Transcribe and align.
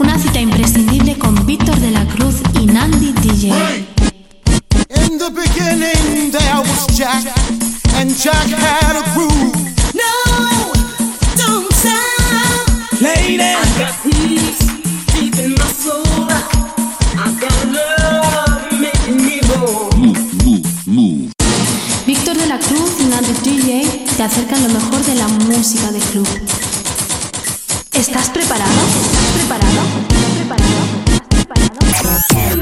Una 0.00 0.18
cita 0.18 0.40
imprescindible 0.40 1.18
con 1.18 1.34
Víctor 1.44 1.78
de 1.78 1.90
la 1.90 2.06
Cruz 2.06 2.36
y 2.54 2.64
Nandi 2.64 3.12
DJ. 3.12 3.48
In 4.96 5.18
the 5.18 5.28
beginning 5.30 6.32
there 6.32 6.56
was 6.56 6.86
Jack, 6.96 7.22
and 7.96 8.10
Jack 8.16 8.48
had 8.48 8.96
a 8.96 9.02
groove. 9.12 9.54
No, 9.92 10.72
don't 11.36 11.70
stop. 11.74 13.00
Lady, 13.02 13.42
I 13.42 13.54
got 13.78 13.94
peace 14.02 14.58
deep 15.12 15.38
in 15.38 15.52
my 15.52 15.70
soul. 15.70 16.02
I 17.18 17.30
got 17.38 17.52
love 17.68 18.72
making 18.72 19.22
me 19.22 19.40
whole. 19.48 19.90
Víctor 22.06 22.38
de 22.38 22.46
la 22.46 22.58
Cruz 22.58 22.92
y 23.00 23.04
Nandi 23.04 23.34
DJ 23.44 24.06
te 24.16 24.22
acercan 24.22 24.62
lo 24.62 24.70
mejor 24.70 25.04
de 25.04 25.14
la 25.16 25.28
música 25.28 25.92
de 25.92 25.98
club. 25.98 26.28
¿Estás 27.92 28.30
preparado? 28.30 29.09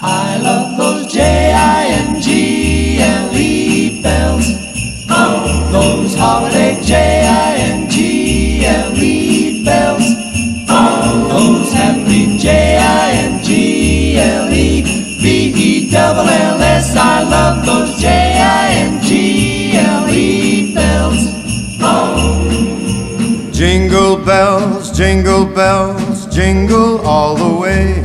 I 0.00 0.38
love 0.38 0.78
those 0.78 1.12
J-I-N-G-L-E 1.12 2.22
bells. 4.00 4.46
Oh, 5.10 5.68
those 5.72 6.14
holiday 6.14 6.80
J-I-N-G-L-E 6.84 8.04
bells. 9.64 10.04
Oh, 10.68 11.26
those 11.28 11.72
happy 11.72 12.38
J-I-N-G-L-E 12.38 13.42
B-E-double-L-S. 15.20 16.96
I 16.96 17.22
love 17.24 17.66
those 17.66 18.00
J-I-N-G-L-E 18.00 19.04
bells. 20.76 21.26
Oh. 21.80 23.50
Jingle 23.50 24.16
bells, 24.24 24.92
jingle 24.96 25.44
bells, 25.44 26.26
jingle 26.32 27.00
all 27.00 27.34
the 27.34 27.52
way. 27.58 28.04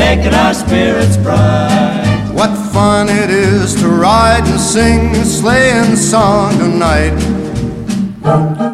making 0.00 0.34
our 0.34 0.54
spirits 0.54 1.16
bright. 1.18 2.30
What 2.32 2.50
fun 2.72 3.08
it 3.08 3.28
is 3.30 3.74
to 3.76 3.88
ride 3.88 4.44
and 4.46 4.58
sing 4.58 5.14
a 5.14 5.24
sleighing 5.24 5.94
song 5.96 6.56
tonight. 6.58 7.12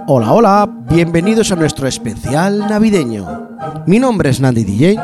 Hola, 0.06 0.32
hola, 0.32 0.68
bienvenidos 0.88 1.50
a 1.50 1.56
nuestro 1.56 1.88
especial 1.88 2.60
navideño. 2.68 3.48
Mi 3.86 3.98
nombre 3.98 4.30
es 4.30 4.40
Nandi 4.40 4.64
DJ. 4.64 4.96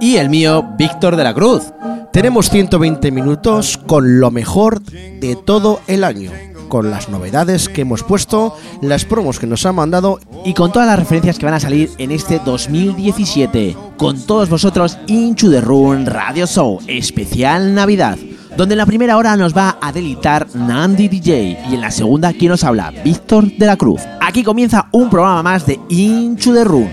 Y 0.00 0.16
el 0.16 0.30
mío, 0.30 0.64
Víctor 0.78 1.14
de 1.16 1.24
la 1.24 1.34
Cruz. 1.34 1.72
Tenemos 2.10 2.48
120 2.48 3.10
minutos 3.10 3.78
con 3.86 4.18
lo 4.20 4.30
mejor 4.30 4.80
de 4.82 5.36
todo 5.44 5.80
el 5.86 6.04
año, 6.04 6.30
con 6.68 6.90
las 6.90 7.08
novedades 7.08 7.68
que 7.68 7.82
hemos 7.82 8.02
puesto, 8.02 8.54
las 8.82 9.04
promos 9.04 9.38
que 9.38 9.46
nos 9.46 9.64
han 9.66 9.76
mandado 9.76 10.20
Y 10.44 10.54
con 10.54 10.72
todas 10.72 10.88
las 10.88 10.98
referencias 10.98 11.38
que 11.38 11.46
van 11.46 11.54
a 11.54 11.60
salir 11.60 11.90
en 11.98 12.10
este 12.12 12.40
2017. 12.44 13.76
Con 13.96 14.26
todos 14.26 14.48
vosotros, 14.48 14.98
Into 15.06 15.50
the 15.50 15.60
Run 15.60 16.06
Radio 16.06 16.46
Show, 16.46 16.80
especial 16.86 17.74
Navidad. 17.74 18.18
Donde 18.56 18.74
en 18.74 18.78
la 18.78 18.86
primera 18.86 19.16
hora 19.16 19.36
nos 19.36 19.56
va 19.56 19.78
a 19.80 19.92
delitar 19.92 20.46
Nandi 20.54 21.08
DJ 21.08 21.58
y 21.70 21.74
en 21.74 21.80
la 21.80 21.90
segunda, 21.90 22.32
¿quién 22.32 22.50
nos 22.50 22.64
habla? 22.64 22.90
Víctor 23.04 23.52
de 23.52 23.66
la 23.66 23.76
Cruz. 23.76 24.00
Aquí 24.20 24.42
comienza 24.42 24.88
un 24.92 25.10
programa 25.10 25.42
más 25.42 25.66
de 25.66 25.78
Into 25.88 26.54
the 26.54 26.64
Run. 26.64 26.88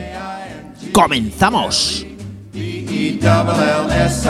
¡Comenzamos! 0.91 2.05
B-E-double-L-S, 2.53 4.29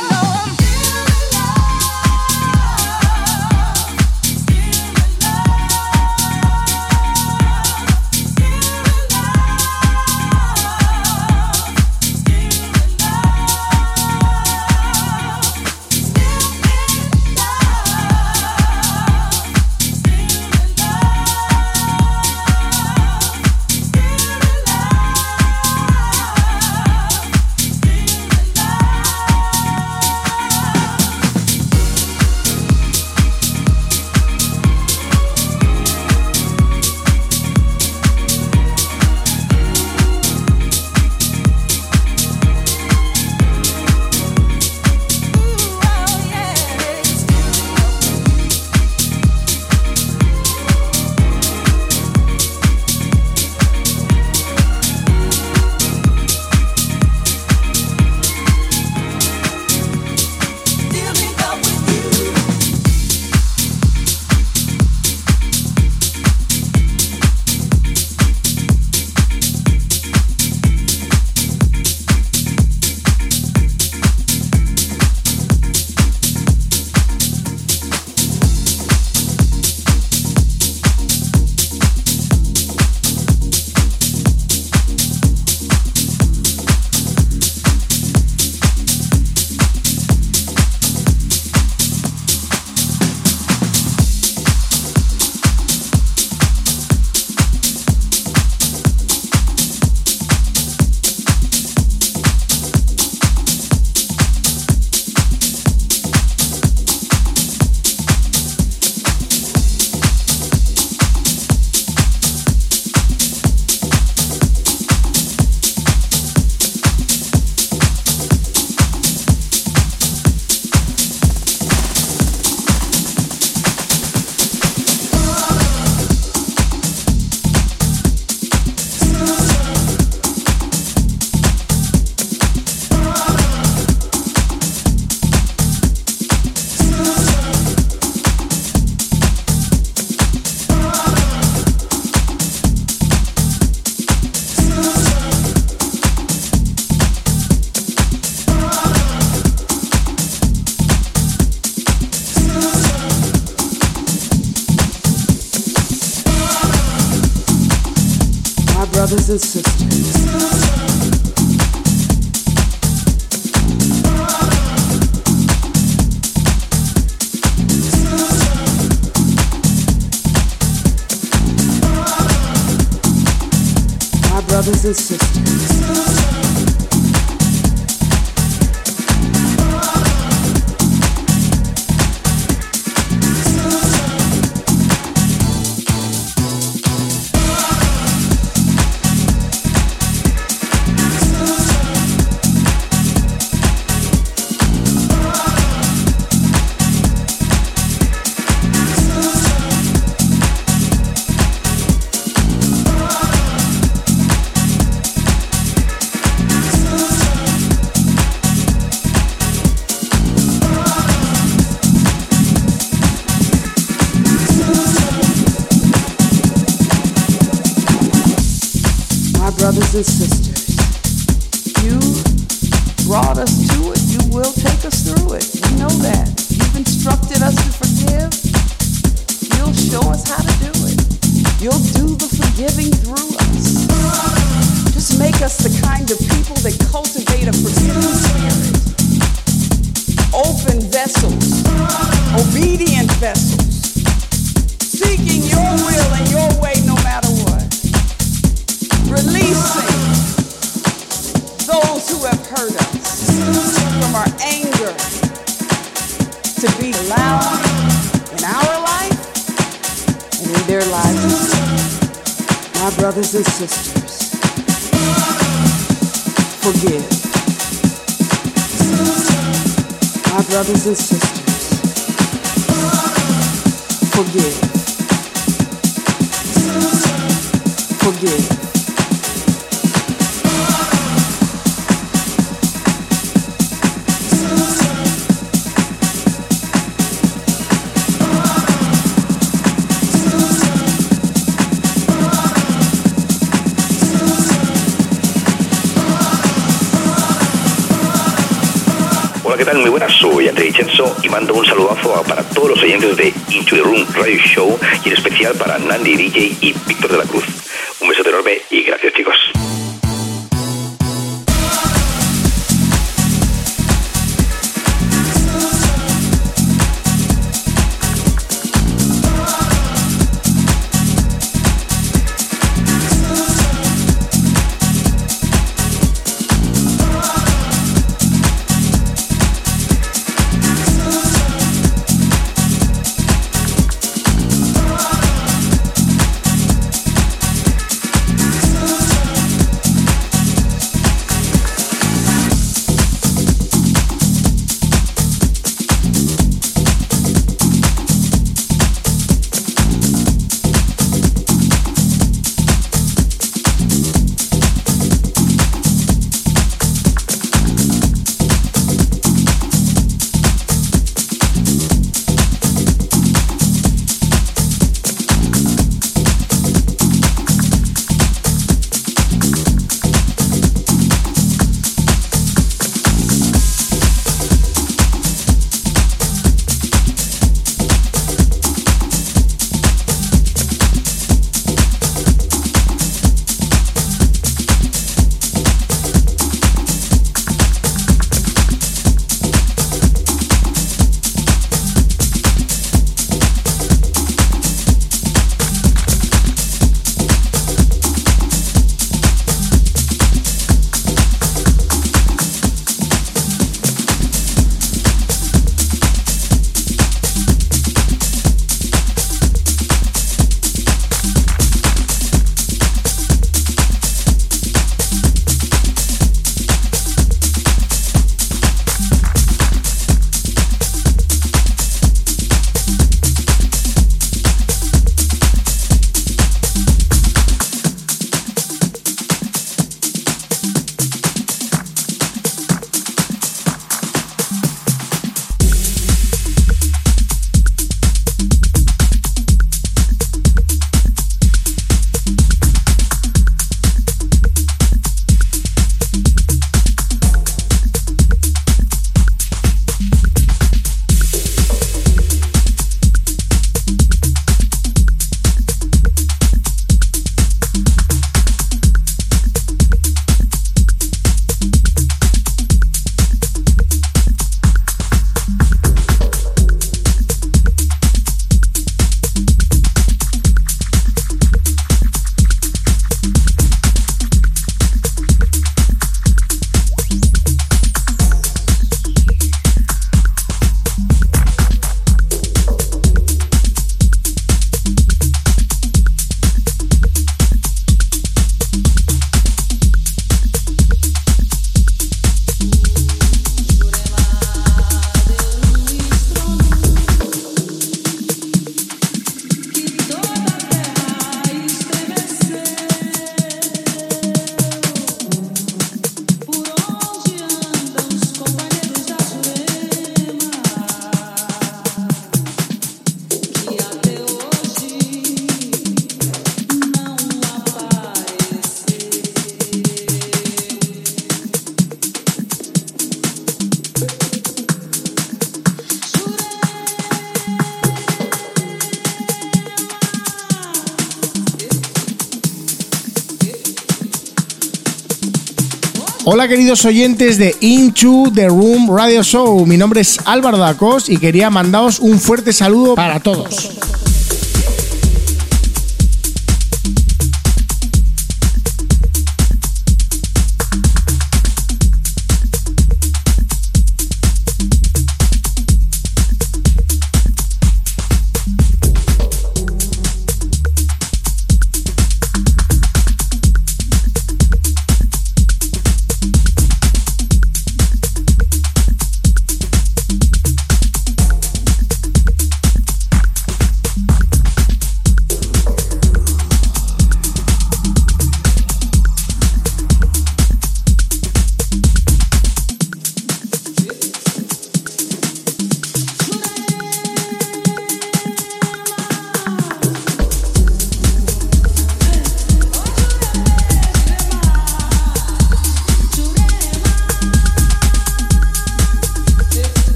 Queridos 536.51 536.83
oyentes 536.83 537.37
de 537.37 537.55
Into 537.61 538.25
the 538.35 538.49
Room 538.49 538.93
Radio 538.93 539.23
Show, 539.23 539.65
mi 539.65 539.77
nombre 539.77 540.01
es 540.01 540.19
Álvaro 540.25 540.57
Dacos 540.57 541.07
y 541.07 541.15
quería 541.15 541.49
mandaros 541.49 542.01
un 542.01 542.19
fuerte 542.19 542.51
saludo 542.51 542.93
para 542.93 543.21
todos. 543.21 543.70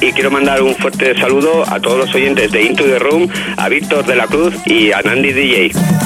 Y 0.00 0.12
quiero 0.12 0.30
mandar 0.30 0.62
un 0.62 0.76
fuerte 0.76 1.18
saludo 1.18 1.64
a 1.68 1.80
todos 1.80 1.98
los 1.98 2.14
oyentes 2.14 2.52
de 2.52 2.62
Into 2.62 2.84
the 2.84 3.00
Room, 3.00 3.28
a 3.56 3.68
Víctor 3.68 4.06
de 4.06 4.14
la 4.14 4.26
Cruz 4.26 4.54
y 4.64 4.92
a 4.92 5.02
Nandi 5.02 5.32
DJ. 5.32 6.05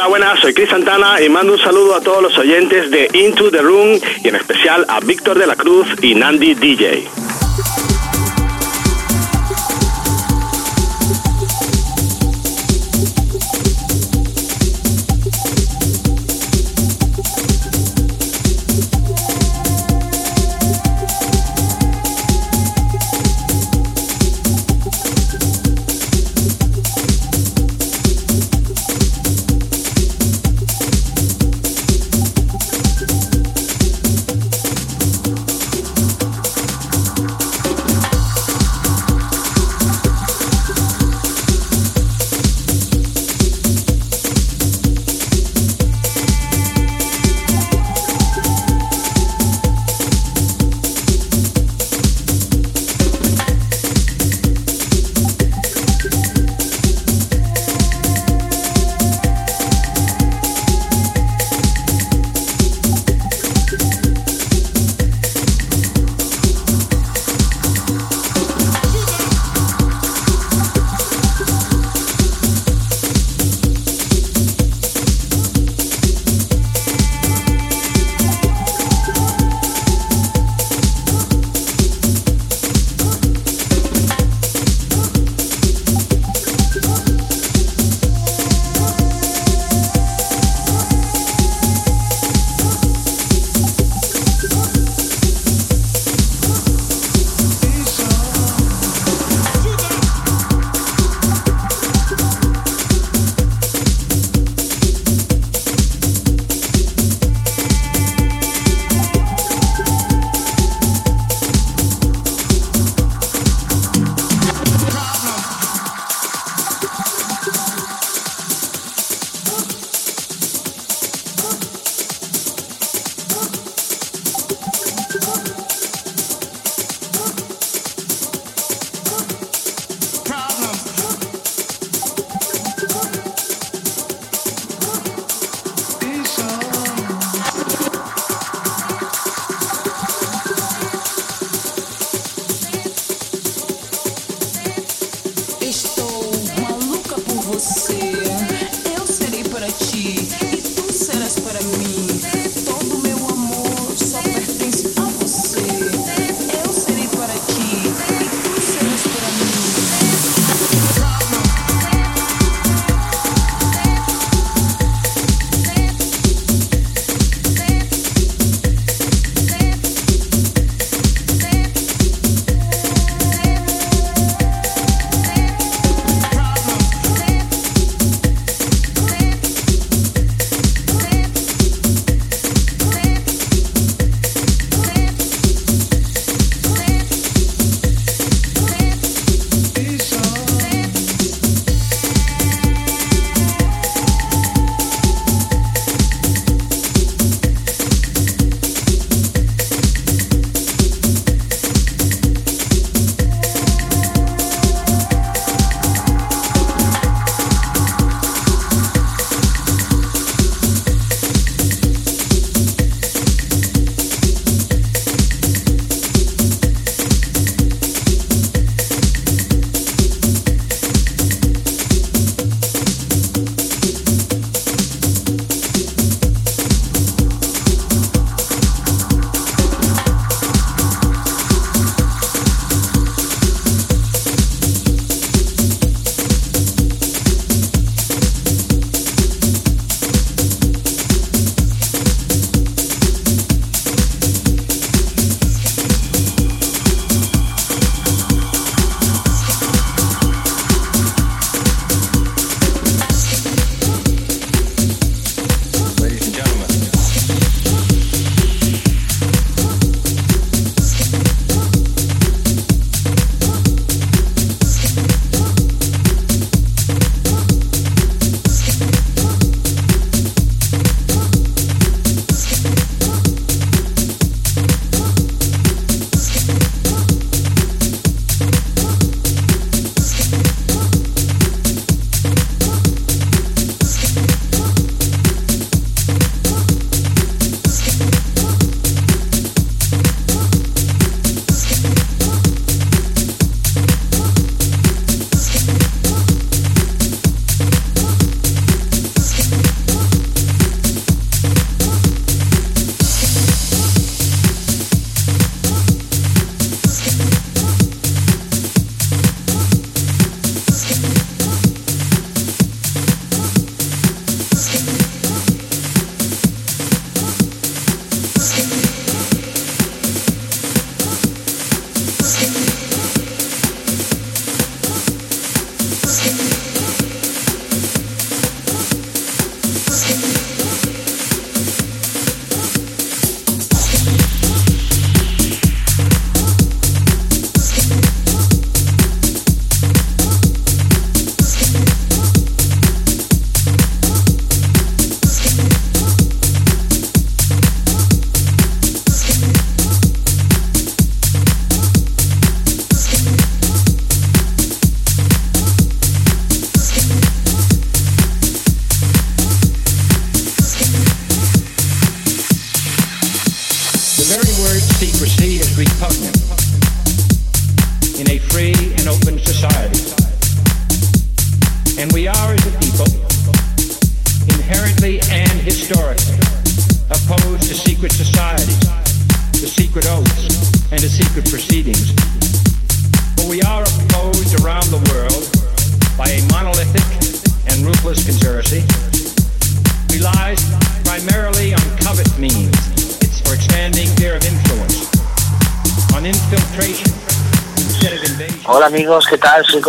Hola, 0.00 0.08
buenas, 0.08 0.40
soy 0.40 0.54
Chris 0.54 0.70
Santana 0.70 1.20
y 1.20 1.28
mando 1.28 1.52
un 1.52 1.58
saludo 1.58 1.94
a 1.94 2.00
todos 2.00 2.22
los 2.22 2.38
oyentes 2.38 2.90
de 2.90 3.10
Into 3.12 3.50
the 3.50 3.60
Room 3.60 4.00
y 4.24 4.28
en 4.28 4.34
especial 4.34 4.86
a 4.88 4.98
Víctor 5.00 5.38
de 5.38 5.46
la 5.46 5.54
Cruz 5.56 5.88
y 6.00 6.14
Nandi 6.14 6.54
DJ. 6.54 7.29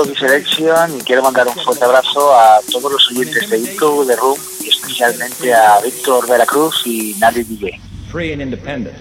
Coqui 0.01 0.15
Selection 0.15 0.97
y 0.97 1.01
quiero 1.03 1.21
mandar 1.21 1.47
un 1.47 1.53
fuerte 1.53 1.83
abrazo 1.85 2.33
a 2.33 2.59
todos 2.71 2.91
los 2.91 3.11
oyentes 3.11 3.47
de 3.51 3.61
YouTube, 3.61 4.07
de 4.07 4.15
Room 4.15 4.39
y 4.59 4.69
especialmente 4.69 5.53
a 5.53 5.79
Víctor 5.79 6.27
de 6.27 6.39
la 6.39 6.45
Cruz 6.47 6.81
y 6.85 7.15
Nadie 7.19 7.43
DJ. 7.43 7.79
free 8.11 8.33
and 8.33 8.41
independent. 8.41 8.97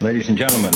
Ladies 0.00 0.28
and 0.28 0.38
gentlemen, 0.38 0.70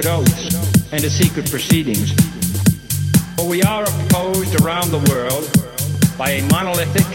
secret 0.00 0.18
oaths, 0.18 0.92
and 0.92 1.02
to 1.02 1.10
secret 1.10 1.50
proceedings. 1.50 2.12
But 3.36 3.46
we 3.46 3.62
are 3.62 3.82
opposed 3.82 4.58
around 4.62 4.90
the 4.90 5.00
world 5.10 5.44
by 6.16 6.30
a 6.30 6.42
monolithic 6.48 7.06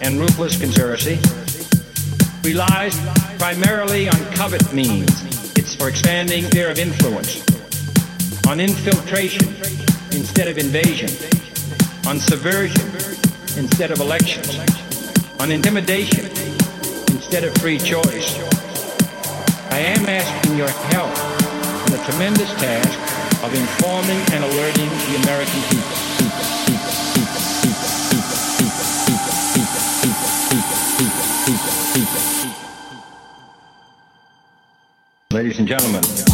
and 0.00 0.18
ruthless 0.18 0.58
conspiracy 0.58 1.18
relies 2.42 2.98
primarily 3.38 4.08
on 4.08 4.16
covert 4.32 4.72
means. 4.72 5.10
It's 5.56 5.76
for 5.76 5.88
expanding 5.88 6.44
sphere 6.44 6.70
of 6.70 6.78
influence, 6.78 7.44
on 8.48 8.58
infiltration 8.58 9.46
instead 10.10 10.48
of 10.48 10.58
invasion, 10.58 11.10
on 12.08 12.18
subversion 12.18 12.84
instead 13.56 13.92
of 13.92 14.00
elections, 14.00 14.58
on 15.38 15.52
intimidation 15.52 16.26
instead 17.14 17.44
of 17.44 17.54
free 17.58 17.78
choice. 17.78 18.38
I 19.70 19.78
am 19.78 20.06
asking 20.06 20.56
your 20.56 20.68
help 20.68 21.23
tremendous 22.04 22.52
task 22.54 22.98
of 23.42 23.54
informing 23.54 24.20
and 24.34 24.44
alerting 24.44 24.88
the 25.08 25.16
American 25.24 25.60
people. 25.70 26.04
Ladies 35.32 35.58
and 35.58 35.66
gentlemen, 35.66 36.33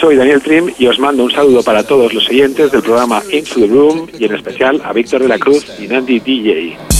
Soy 0.00 0.16
Daniel 0.16 0.42
Trim 0.42 0.68
y 0.80 0.88
os 0.88 0.98
mando 0.98 1.22
un 1.22 1.30
saludo 1.30 1.62
para 1.62 1.84
todos 1.84 2.12
los 2.12 2.28
oyentes 2.28 2.72
del 2.72 2.82
programa 2.82 3.22
Into 3.30 3.54
the 3.54 3.66
Room 3.68 4.08
y 4.18 4.24
en 4.24 4.34
especial 4.34 4.82
a 4.84 4.92
Víctor 4.92 5.22
de 5.22 5.28
la 5.28 5.38
Cruz 5.38 5.64
y 5.78 5.86
Nandy 5.86 6.18
DJ. 6.18 6.99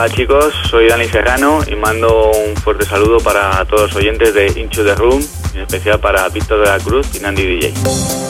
Hola 0.00 0.08
chicos, 0.08 0.54
soy 0.70 0.88
Dani 0.88 1.04
Serrano 1.04 1.58
y 1.70 1.76
mando 1.76 2.30
un 2.30 2.56
fuerte 2.56 2.86
saludo 2.86 3.18
para 3.18 3.62
todos 3.66 3.82
los 3.82 3.96
oyentes 3.96 4.32
de 4.32 4.46
Into 4.58 4.82
the 4.82 4.94
Room, 4.94 5.22
en 5.52 5.60
especial 5.60 6.00
para 6.00 6.26
Víctor 6.30 6.60
de 6.64 6.70
la 6.70 6.78
Cruz 6.78 7.14
y 7.14 7.20
Nandy 7.20 7.44
DJ. 7.44 8.29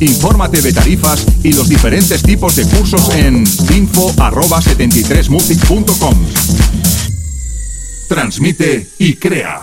Infórmate 0.00 0.60
de 0.60 0.72
tarifas 0.72 1.24
y 1.42 1.52
los 1.52 1.68
diferentes 1.68 2.22
tipos 2.22 2.56
de 2.56 2.66
cursos 2.66 3.08
en 3.10 3.44
info@73music.com. 3.74 6.18
Transmite 8.08 8.90
y 8.98 9.14
crea. 9.14 9.60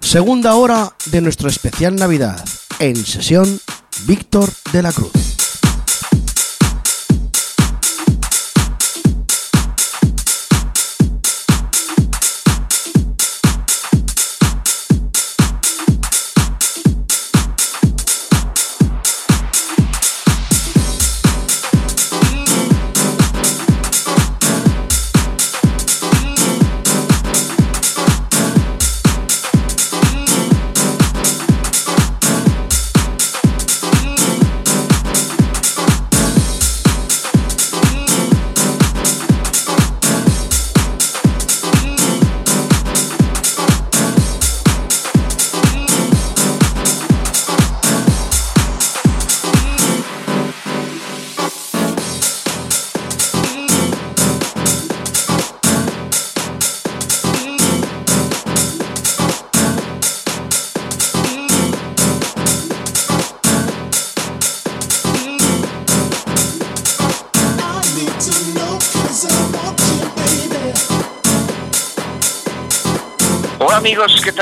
Segunda 0.00 0.54
hora 0.56 0.94
de 1.06 1.22
nuestro 1.22 1.48
especial 1.48 1.96
Navidad. 1.96 2.44
En 2.78 2.94
sesión, 2.96 3.60
Víctor 4.06 4.52
de 4.72 4.82
la 4.82 4.92
Cruz. 4.92 5.10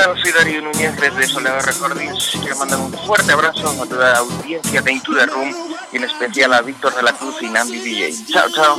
Amigos, 0.01 0.19
¿qué 0.23 0.31
tal? 0.31 0.43
Soy 0.43 0.43
Darío 0.43 0.61
Núñez 0.61 0.95
desde 0.99 1.27
Soledad 1.27 1.65
Recordings. 1.65 2.31
Quiero 2.41 2.57
mandar 2.57 2.79
un 2.79 2.93
fuerte 2.93 3.31
abrazo 3.31 3.69
a 3.69 3.85
toda 3.85 4.13
la 4.13 4.19
audiencia 4.19 4.81
de 4.81 4.91
Into 4.91 5.13
the 5.13 5.25
Room 5.25 5.53
y 5.91 5.97
en 5.97 6.03
especial 6.03 6.53
a 6.53 6.61
Víctor 6.61 6.95
de 6.95 7.03
la 7.03 7.13
Cruz 7.13 7.41
y 7.41 7.49
Nandi 7.49 7.79
DJ. 7.79 8.25
Chao, 8.27 8.49
chao. 8.49 8.75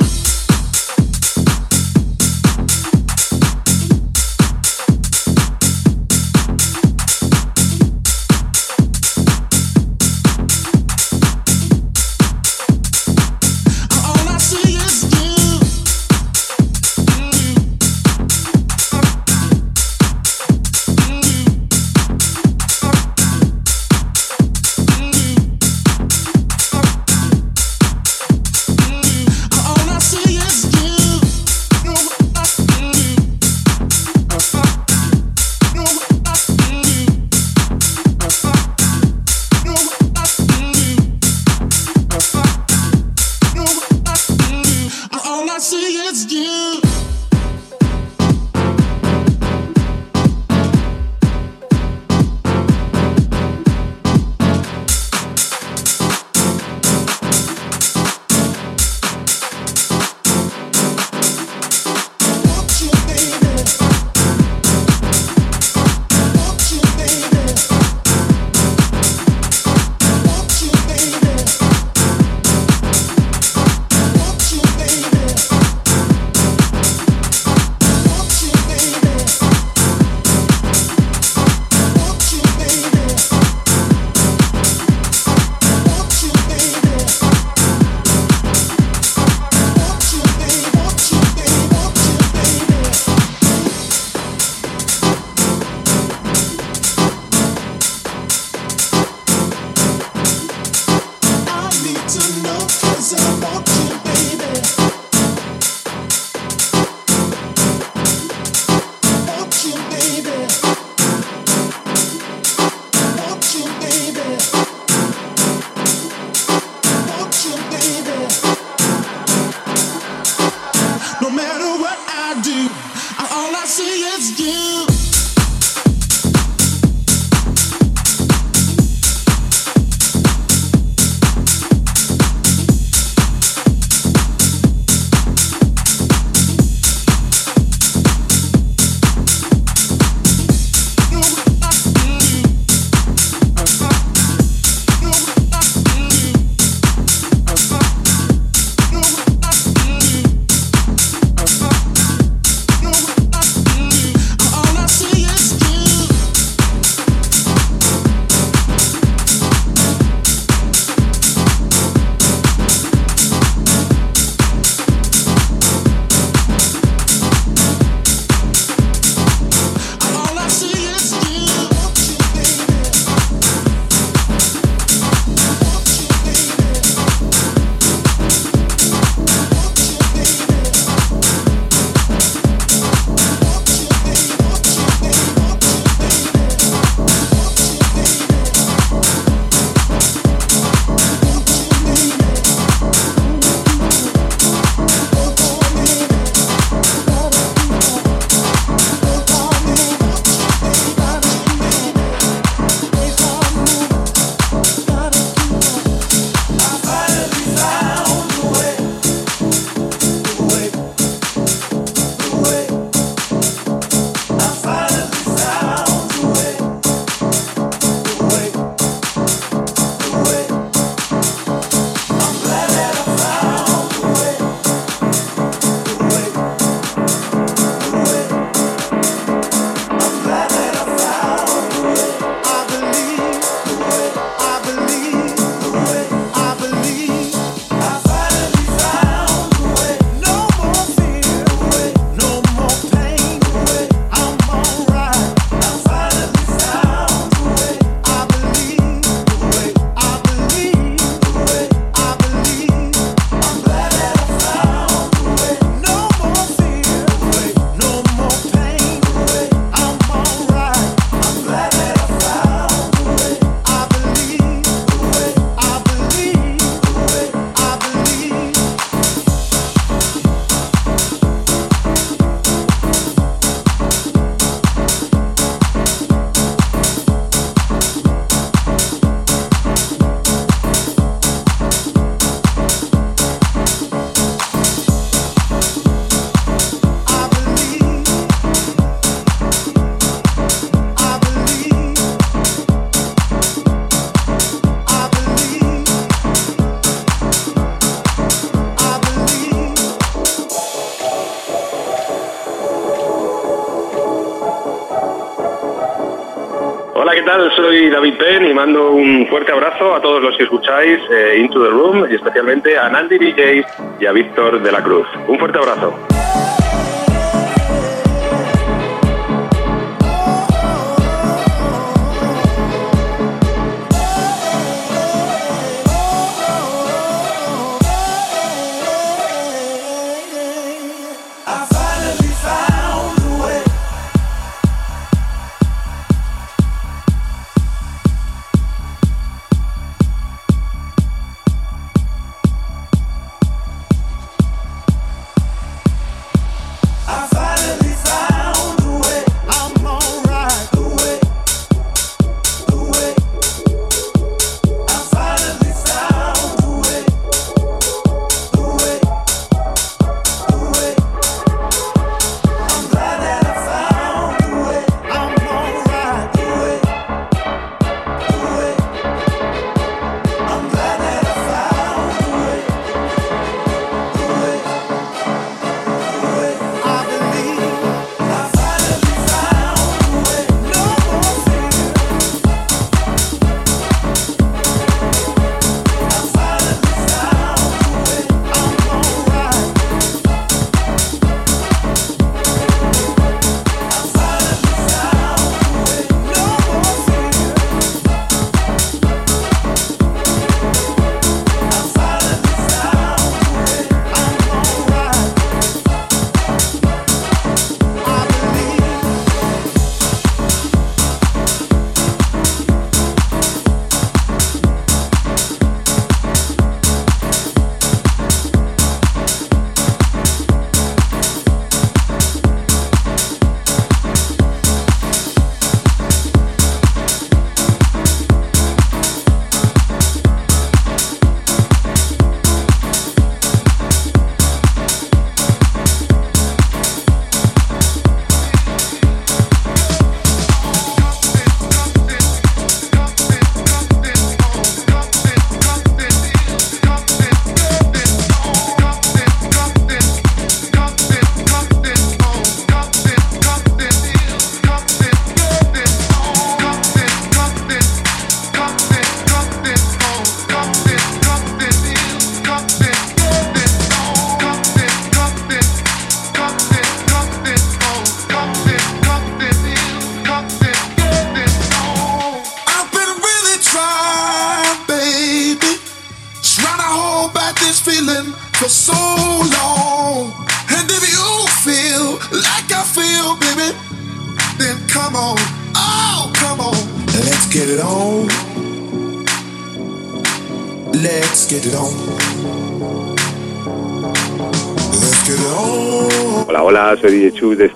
tal? 307.23 307.51
Soy 307.55 307.89
David 307.89 308.15
Penn 308.17 308.45
y 308.45 308.53
mando 308.53 308.91
un 308.91 309.27
fuerte 309.27 309.51
abrazo 309.51 309.95
a 309.95 310.01
todos 310.01 310.21
los 310.21 310.35
que 310.37 310.43
escucháis 310.43 310.99
eh, 311.11 311.37
Into 311.39 311.63
the 311.63 311.69
Room 311.69 312.05
y 312.09 312.15
especialmente 312.15 312.77
a 312.77 312.89
Nandi 312.89 313.17
DJ 313.17 313.65
y 313.99 314.05
a 314.05 314.11
Víctor 314.11 314.61
de 314.61 314.71
la 314.71 314.83
Cruz. 314.83 315.07
Un 315.27 315.39
fuerte 315.39 315.57
abrazo. 315.57 316.02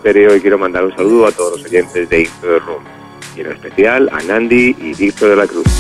Estéreo 0.08 0.40
quiero 0.40 0.58
mandar 0.58 0.86
un 0.86 0.96
saludo 0.96 1.28
a 1.28 1.34
todos 1.34 1.58
los 1.58 1.66
oyentes 1.66 2.08
de 2.08 2.22
Into 2.22 2.40
the 2.40 2.60
Room 2.60 2.82
y 3.36 3.42
en 3.42 3.52
especial 3.52 4.10
a 4.14 4.24
Nandi 4.24 4.74
y 4.80 4.94
Víctor 4.94 5.32
de 5.32 5.36
la 5.36 5.46
Cruz. 5.46 5.77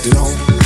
get 0.00 0.06
it 0.06 0.16
on. 0.16 0.57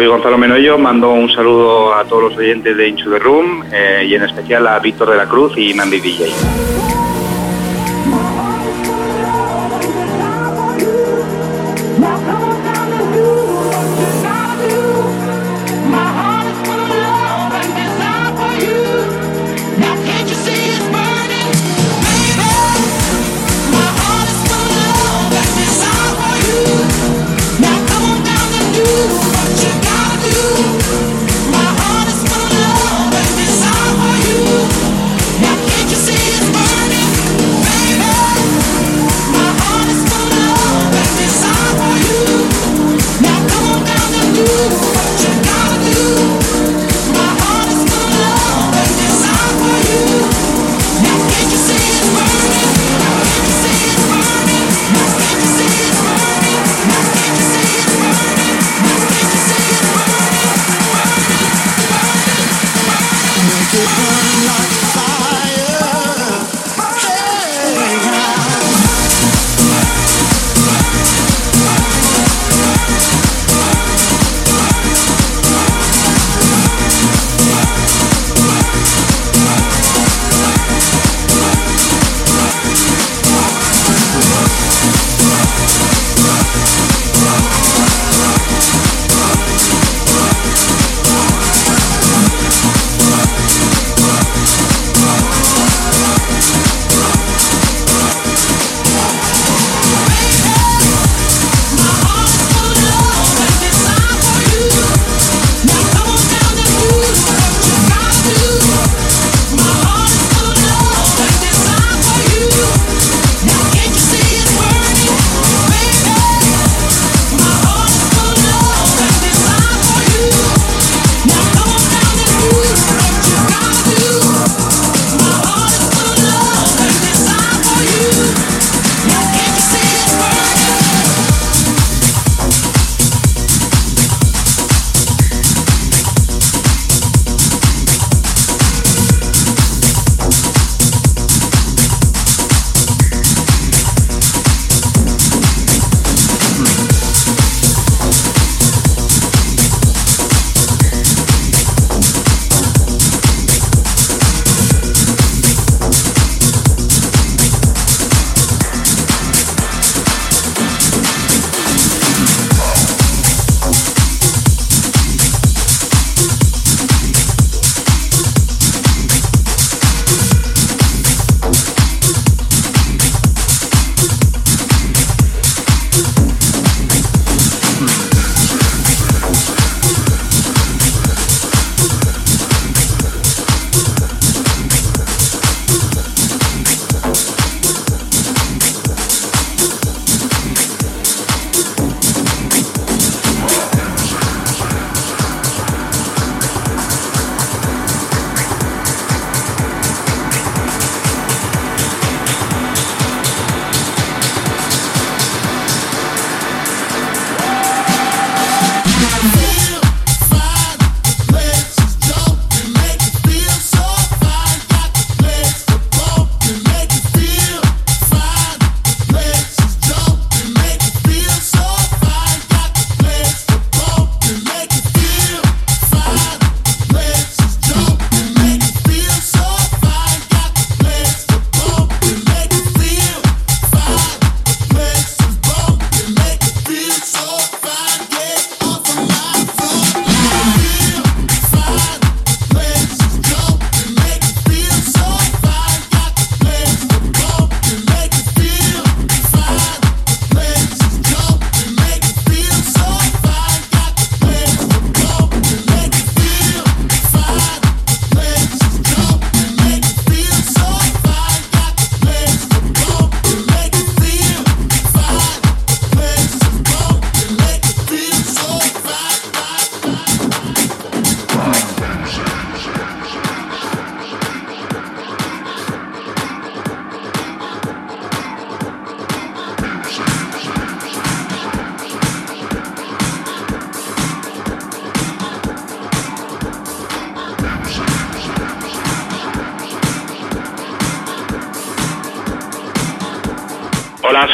soy 0.00 0.06
Gonzalo 0.06 0.38
Menoyo, 0.38 0.78
mando 0.78 1.10
un 1.10 1.30
saludo 1.30 1.94
a 1.94 2.06
todos 2.06 2.22
los 2.30 2.38
oyentes 2.38 2.74
de 2.74 2.88
Inchu 2.88 3.10
de 3.10 3.18
Room 3.18 3.62
eh, 3.70 4.06
y 4.08 4.14
en 4.14 4.22
especial 4.22 4.66
a 4.66 4.78
Víctor 4.78 5.10
de 5.10 5.16
la 5.18 5.26
Cruz 5.26 5.52
y 5.58 5.74
Mandy 5.74 6.00
DJ. 6.00 6.79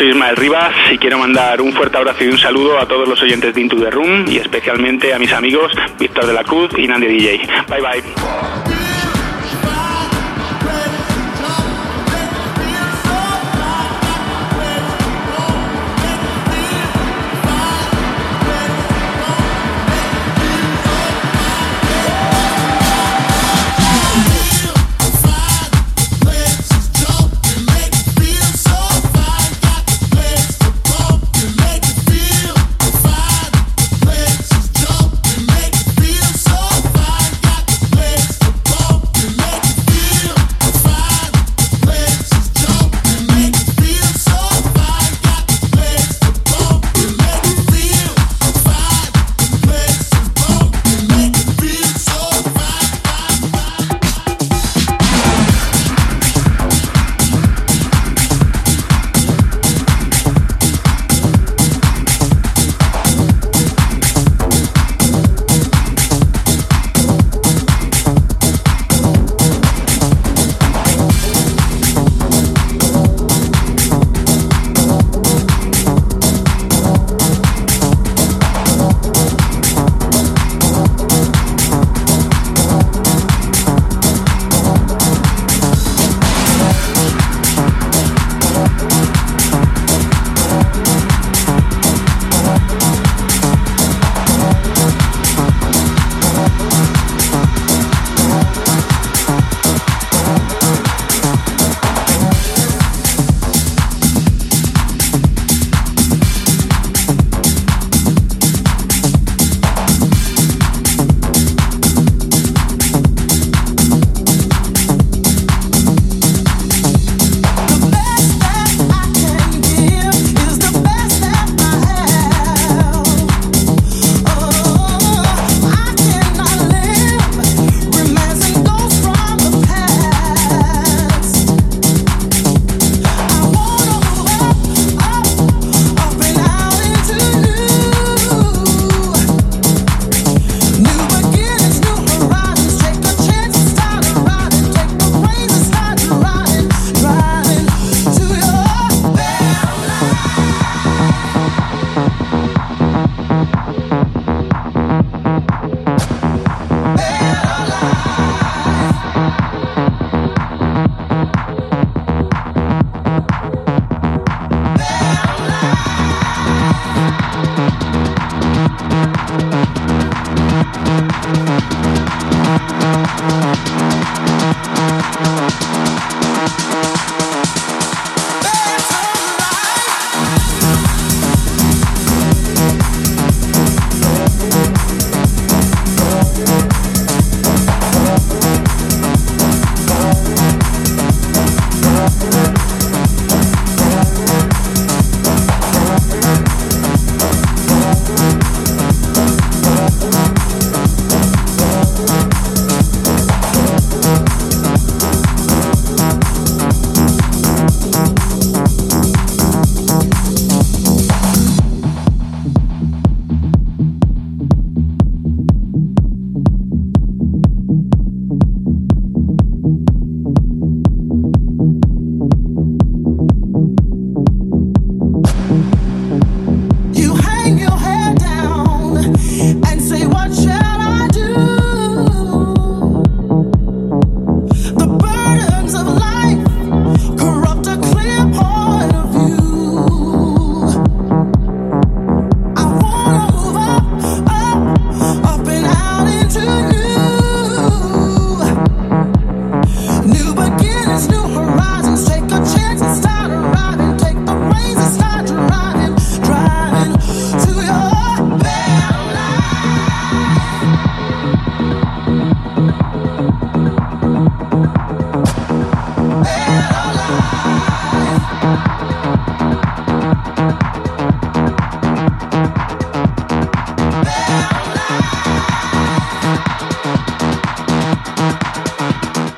Soy 0.07 0.11
Ismael 0.13 0.37
Rivas 0.37 0.73
y 0.93 0.99
quiero 0.99 1.19
mandar 1.19 1.61
un 1.61 1.73
fuerte 1.73 1.97
abrazo 1.97 2.23
y 2.25 2.29
un 2.29 2.39
saludo 2.39 2.79
a 2.79 2.87
todos 2.87 3.09
los 3.09 3.21
oyentes 3.23 3.55
de 3.55 3.61
Into 3.61 3.77
the 3.77 3.91
Room 3.91 4.25
y 4.29 4.37
especialmente 4.37 5.13
a 5.13 5.19
mis 5.19 5.33
amigos 5.33 5.73
Víctor 5.99 6.27
de 6.27 6.33
la 6.33 6.45
Cruz 6.45 6.71
y 6.77 6.87
Nandy 6.87 7.07
DJ. 7.07 7.41
Bye 7.69 7.81
bye. 7.81 8.16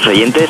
Los 0.00 0.06
oyentes 0.06 0.49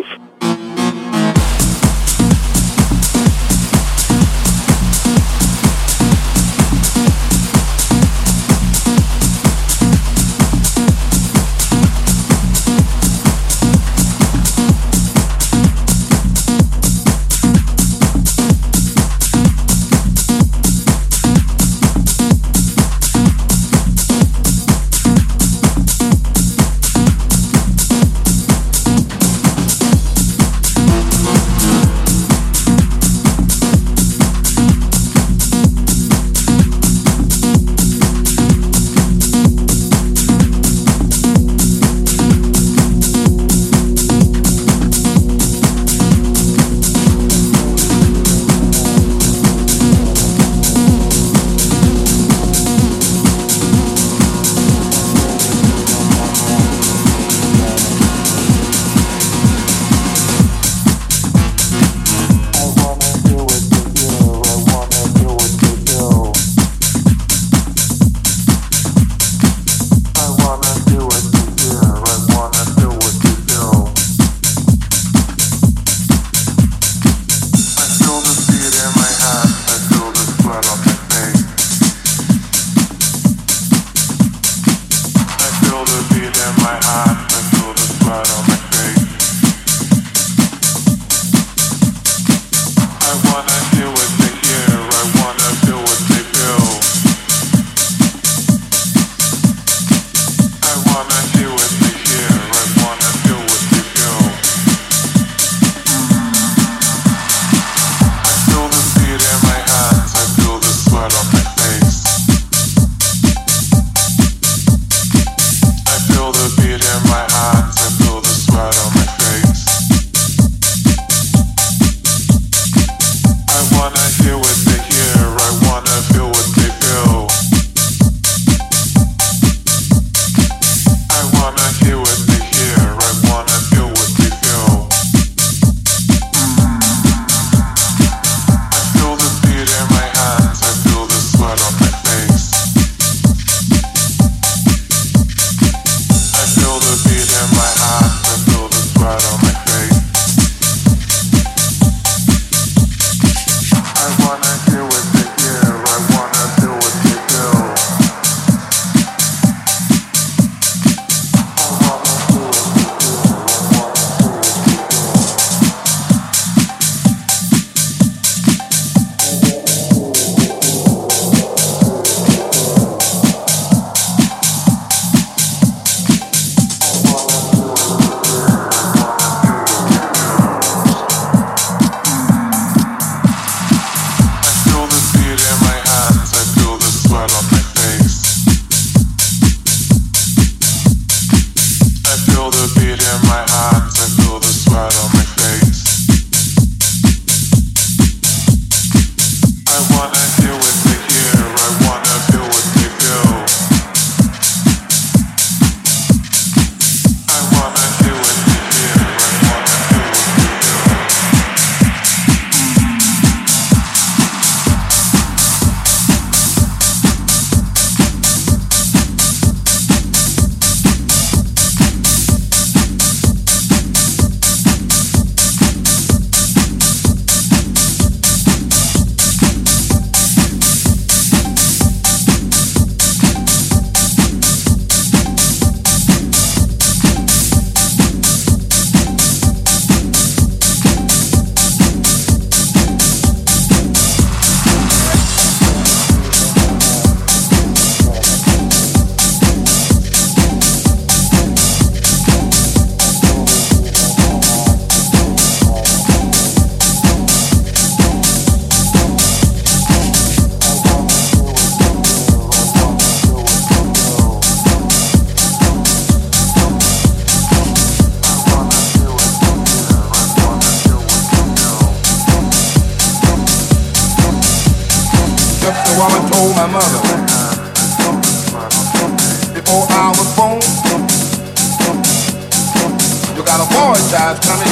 size 284.11 284.39
coming. 284.43 284.67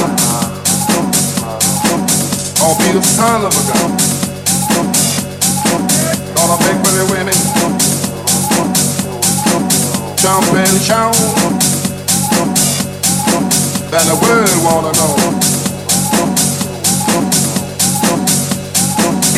Or 2.60 2.76
be 2.76 2.92
the 2.92 3.02
son 3.02 3.46
of 3.48 3.56
a 3.56 3.64
gun. 3.72 3.92
All 6.40 6.52
of 6.52 6.60
big 6.60 6.76
pretty 6.84 7.06
women. 7.08 7.38
Jump 10.18 10.44
and 10.60 10.82
shout. 10.84 11.16
That 13.92 14.04
the 14.12 14.18
world 14.24 14.58
wanna 14.68 14.92
know. 15.00 15.16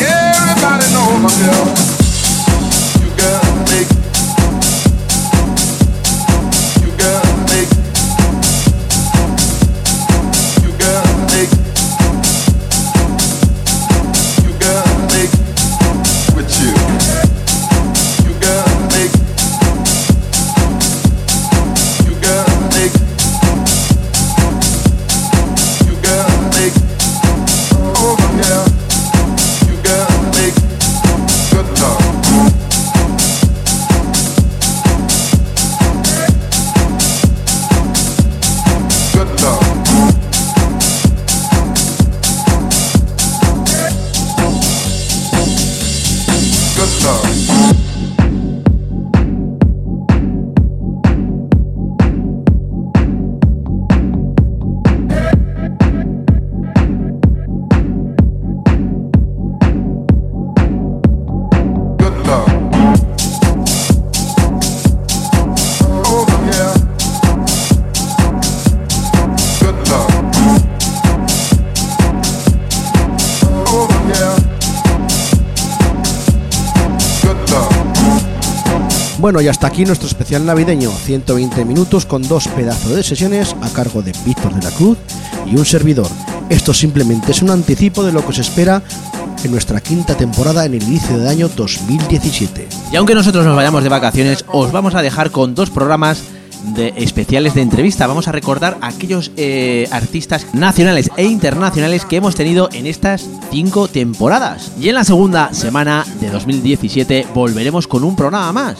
Everybody 0.02 0.86
knows 0.94 1.18
my 1.22 1.30
girl. 1.38 1.91
Bueno, 79.32 79.46
y 79.46 79.48
hasta 79.48 79.66
aquí 79.66 79.86
nuestro 79.86 80.06
especial 80.08 80.44
navideño, 80.44 80.90
120 80.90 81.64
minutos 81.64 82.04
con 82.04 82.20
dos 82.20 82.48
pedazos 82.48 82.94
de 82.94 83.02
sesiones 83.02 83.56
a 83.62 83.70
cargo 83.70 84.02
de 84.02 84.12
Víctor 84.26 84.52
de 84.52 84.62
la 84.62 84.70
Cruz 84.76 84.98
y 85.50 85.56
un 85.56 85.64
servidor. 85.64 86.06
Esto 86.50 86.74
simplemente 86.74 87.32
es 87.32 87.40
un 87.40 87.48
anticipo 87.48 88.04
de 88.04 88.12
lo 88.12 88.20
que 88.20 88.28
os 88.28 88.38
espera 88.38 88.82
en 89.42 89.50
nuestra 89.50 89.80
quinta 89.80 90.14
temporada 90.18 90.66
en 90.66 90.74
el 90.74 90.82
inicio 90.82 91.16
del 91.16 91.28
año 91.28 91.48
2017. 91.48 92.68
Y 92.92 92.96
aunque 92.96 93.14
nosotros 93.14 93.46
nos 93.46 93.56
vayamos 93.56 93.82
de 93.82 93.88
vacaciones, 93.88 94.44
os 94.48 94.70
vamos 94.70 94.94
a 94.94 95.00
dejar 95.00 95.30
con 95.30 95.54
dos 95.54 95.70
programas 95.70 96.22
de 96.74 96.92
especiales 96.98 97.54
de 97.54 97.62
entrevista. 97.62 98.06
Vamos 98.06 98.28
a 98.28 98.32
recordar 98.32 98.76
aquellos 98.82 99.32
eh, 99.38 99.88
artistas 99.92 100.46
nacionales 100.52 101.10
e 101.16 101.24
internacionales 101.24 102.04
que 102.04 102.16
hemos 102.16 102.34
tenido 102.34 102.68
en 102.74 102.86
estas 102.86 103.26
cinco 103.50 103.88
temporadas. 103.88 104.72
Y 104.78 104.90
en 104.90 104.96
la 104.96 105.04
segunda 105.04 105.54
semana 105.54 106.04
de 106.20 106.28
2017 106.28 107.28
volveremos 107.34 107.86
con 107.86 108.04
un 108.04 108.14
programa 108.14 108.52
más. 108.52 108.76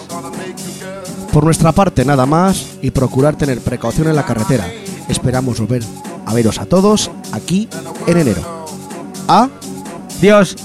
Por 1.33 1.45
nuestra 1.45 1.73
parte 1.73 2.05
nada 2.05 2.27
más 2.27 2.77
y 2.83 2.91
procurar 2.91 3.37
tener 3.37 3.61
precaución 3.61 4.09
en 4.09 4.17
la 4.17 4.27
carretera. 4.27 4.71
Esperamos 5.09 5.61
volver 5.61 5.83
a 6.27 6.35
veros 6.35 6.59
a 6.59 6.67
todos 6.67 7.11
aquí 7.33 7.69
en 8.07 8.19
enero. 8.19 8.67
A 9.29 9.49
Dios. 10.21 10.57